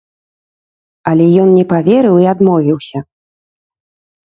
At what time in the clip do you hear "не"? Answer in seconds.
1.59-1.65